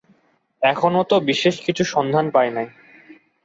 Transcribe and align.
এখনো 0.61 0.99
তো 1.03 1.15
বিশেষ 1.29 1.55
কিছু 1.65 1.83
সন্ধান 1.85 2.25
পাই 2.35 2.49
নাই। 2.51 2.67